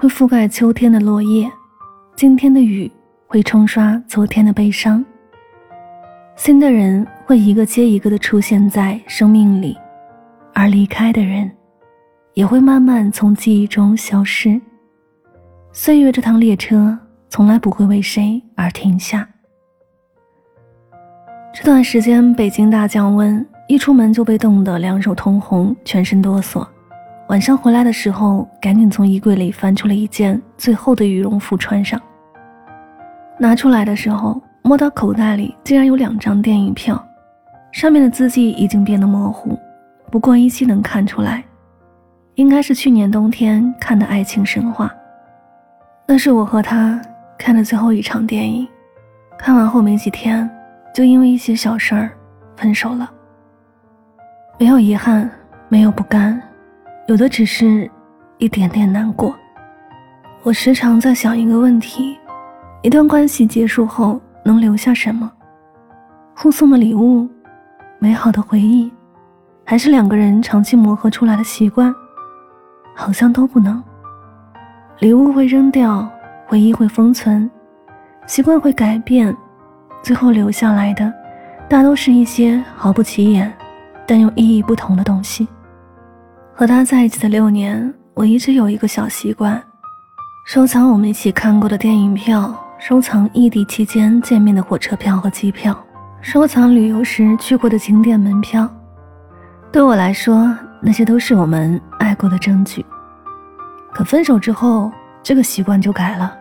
[0.00, 1.50] 会覆盖秋天的落叶，
[2.14, 2.88] 今天的雨
[3.26, 5.04] 会冲刷昨天的悲伤。
[6.36, 9.76] 新的人会一个接一个的出现在生命里，
[10.54, 11.50] 而离开的人
[12.34, 14.60] 也会慢慢从记忆中消失。
[15.72, 16.96] 岁月这趟列车
[17.28, 19.28] 从来不会为谁而停下。
[21.52, 26.64] 这段时间北京大降温，一出门就被冻得两手通红，全身哆嗦。
[27.28, 32.00] 晚上回来的时候，赶紧从衣柜里翻出了一件最厚的羽绒服穿上。
[33.38, 37.06] 拿出来的时候，摸到口袋里竟然有两张电影票，
[37.70, 39.58] 上面的字迹已经变得模糊，
[40.10, 41.44] 不过依稀能看出来，
[42.36, 44.86] 应该是去年冬天看的《爱情神话》。
[46.06, 46.98] 那是我和他
[47.36, 48.66] 看的最后一场电影，
[49.38, 50.48] 看完后没几天，
[50.94, 52.10] 就因为一些小事儿
[52.56, 53.10] 分手了。
[54.58, 55.30] 没有遗憾，
[55.68, 56.40] 没有不甘。
[57.08, 57.90] 有的只是
[58.36, 59.34] 一点点难过。
[60.42, 62.18] 我时常在想一个问题：
[62.82, 65.32] 一段关系结束后能留下什么？
[66.36, 67.26] 互送的礼物、
[67.98, 68.92] 美好的回忆，
[69.64, 71.94] 还是两个人长期磨合出来的习惯？
[72.94, 73.82] 好像都不能。
[74.98, 76.06] 礼物会扔掉，
[76.46, 77.50] 回忆会封存，
[78.26, 79.34] 习惯会改变，
[80.02, 81.10] 最后留下来的，
[81.70, 83.50] 大都是一些毫不起眼，
[84.06, 85.48] 但又意义不同的东西。
[86.58, 89.62] 和他在一起的六年，我一直有一个小习惯：
[90.44, 95.78] 收藏我们一起看过的电影票，收藏异地期间见面的火车票和机票，
[96.20, 98.68] 收藏旅游时去过的景点门票。
[99.70, 102.84] 对我来说，那些都是我们爱过的证据。
[103.92, 104.90] 可分手之后，
[105.22, 106.36] 这个习惯就改了。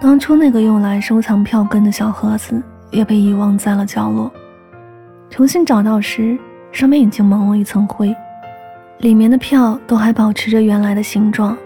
[0.00, 2.60] 当初那个用来收藏票根的小盒子
[2.90, 4.28] 也被遗忘在了角落。
[5.30, 6.36] 重新找到时，
[6.72, 8.12] 上面已经蒙了一层灰。
[9.00, 11.56] 里面的票都还保持着原来的形状，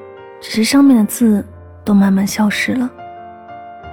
[0.41, 1.45] 只是上面的字
[1.85, 2.89] 都慢慢消失了，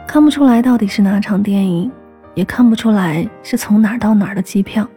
[0.08, 1.92] 看不出来到底是哪场电影，
[2.36, 4.88] 也看不出来是从哪儿到哪儿的机票，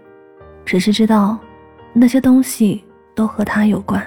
[0.63, 1.39] 只是知道
[1.95, 2.85] 那些东西
[3.15, 4.03] 都和他有关。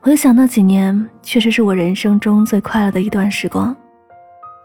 [0.00, 3.74] 回想那几年，确实是我人生中最快乐的一段时光。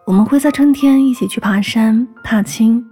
[0.05, 2.85] 我们会在春天一起去爬山、踏青，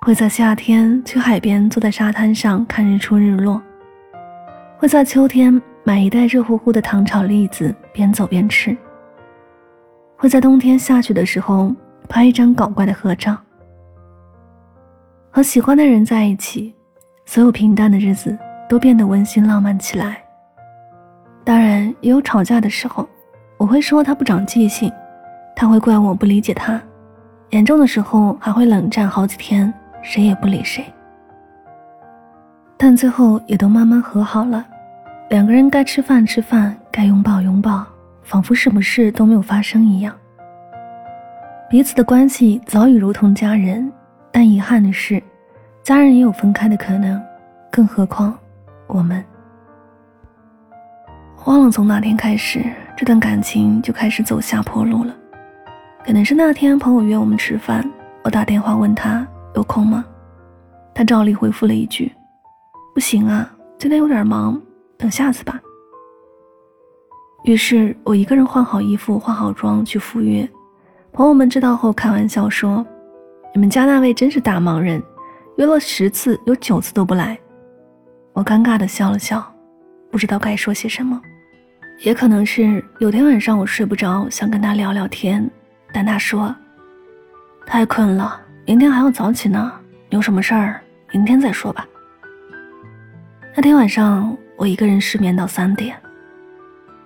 [0.00, 3.60] 会在夏天去海边，坐在沙滩上看日出日落。
[4.80, 8.76] 会在秋天买一袋热乎乎的糖炒栗子，边走边吃。
[10.16, 11.74] 会在冬天下雪的时候
[12.08, 13.36] 拍一张搞怪的合照。
[15.30, 16.72] 和喜欢的人在一起，
[17.26, 18.38] 所有平淡的日子
[18.68, 20.22] 都变得温馨浪漫起来。
[21.42, 23.08] 当然，也有吵架的时候，
[23.56, 24.92] 我会说他不长记性，
[25.56, 26.80] 他会怪我不理解他，
[27.50, 30.84] 严重的时候还会冷战好几天，谁也不理谁。
[32.78, 34.64] 但最后也都慢慢和好了，
[35.30, 37.84] 两个人该吃饭吃饭，该拥抱拥抱，
[38.22, 40.14] 仿佛什么事都没有发生一样。
[41.68, 43.92] 彼此的关系早已如同家人，
[44.30, 45.20] 但遗憾的是，
[45.82, 47.20] 家人也有分开的可能，
[47.68, 48.32] 更何况
[48.86, 49.22] 我们。
[51.46, 52.64] 忘了从哪天开始，
[52.96, 55.12] 这段感情就开始走下坡路了。
[56.04, 57.84] 可能是那天朋友约我们吃饭，
[58.22, 60.04] 我打电话问他有空吗，
[60.94, 62.12] 他照例回复了一句。
[62.98, 63.48] 不行啊，
[63.78, 64.60] 今天有点忙，
[64.96, 65.60] 等下次吧。
[67.44, 70.50] 于是我一个人换好衣服、化好妆去赴约。
[71.12, 72.84] 朋友们知道后开玩笑说
[73.54, 75.00] ：“你们家那位真是大忙人，
[75.58, 77.38] 约了十次有九次都不来。”
[78.34, 79.48] 我尴尬的笑了笑，
[80.10, 81.22] 不知道该说些什么。
[82.00, 85.48] 也可能是有天晚上我睡不着，想跟他聊聊天，
[85.94, 86.52] 但他说
[87.64, 89.72] ：“太困了，明天还要早起呢，
[90.08, 90.80] 有什么事儿
[91.12, 91.86] 明天再说吧。”
[93.58, 95.96] 那天晚上，我一个人失眠到三点，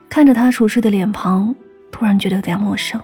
[0.07, 1.55] 看着他熟睡的脸庞，
[1.91, 3.01] 突然觉得有点陌生。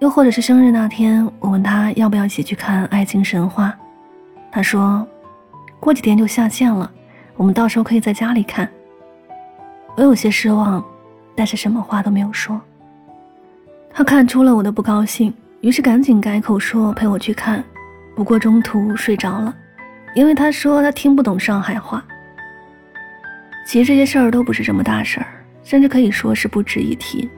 [0.00, 3.68] 又或者是生日那天，我问他要不要一起去看《爱情神话》，
[4.50, 5.06] 他说
[5.78, 6.90] 过几天就下线了，
[7.36, 8.68] 我们到时候可以在家里看。
[9.94, 10.84] 我有些失望，
[11.36, 12.60] 但是什么话都没有说。
[13.92, 17.62] 他看出了我的不高兴，于是赶紧改口说陪我去看，
[18.16, 19.54] 不过中途睡着了。
[20.14, 22.04] 因为他说他听不懂上海话。
[23.66, 25.26] 其实这些事儿都不是什么大事儿，
[25.62, 27.30] 甚至可以说是不值一提。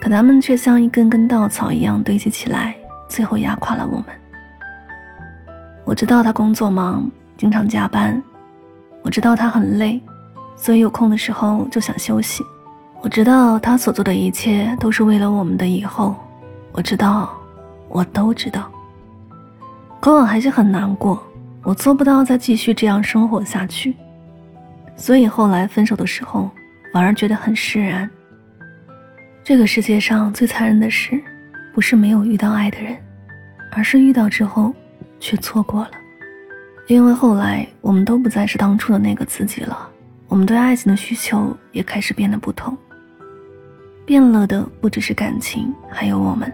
[0.00, 2.74] 可他们却像一根根稻草一样堆积起来，
[3.08, 4.06] 最后压垮了我们。
[5.84, 8.20] 我知道他工作忙，经常加班；
[9.02, 10.00] 我知道他很累，
[10.56, 12.44] 所以有空的时候就想休息。
[13.00, 16.16] 我知道他所做的一切都是为了我们的以后。
[16.72, 17.30] 我知道，
[17.88, 18.70] 我都知道。
[20.00, 21.20] 可我还是很难过，
[21.68, 23.94] 我做不到再继续这样生活下去。
[24.96, 26.50] 所以后来分手的时候，
[26.94, 28.08] 反而觉得很释然。
[29.44, 31.22] 这个世界上最残忍的事，
[31.74, 32.96] 不是没有遇到爱的人，
[33.70, 34.74] 而是遇到之后
[35.20, 35.90] 却错过了。
[36.86, 39.86] 因为后来我们都不再是当初的那个自己了，
[40.26, 42.74] 我们对爱情的需求也开始变得不同。
[44.06, 46.50] 变了的不只是感情，还有我们。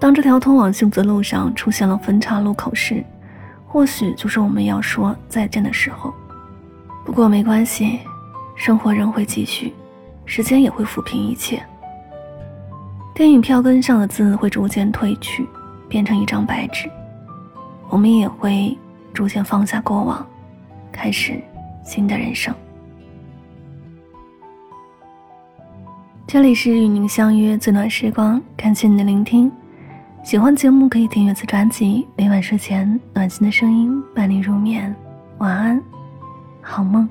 [0.00, 3.04] 当这条通往幸福的路上出现了分岔路口时，
[3.66, 6.14] 或许就是我们要说再见的时候。
[7.04, 8.00] 不过没关系，
[8.54, 9.74] 生活仍会继续。
[10.24, 11.62] 时间也会抚平一切。
[13.14, 15.48] 电影票根上的字会逐渐褪去，
[15.88, 16.88] 变成一张白纸。
[17.88, 18.76] 我们也会
[19.14, 20.24] 逐渐放下过往，
[20.92, 21.40] 开始
[21.82, 22.54] 新的人生。
[26.26, 29.50] 这里是与您相约最暖时光，感谢您的聆听。
[30.28, 34.94] 喜欢节目可以订阅此专辑，每晚睡前暖心的声音伴你入眠。
[35.38, 35.82] 晚安，
[36.60, 37.08] 好梦。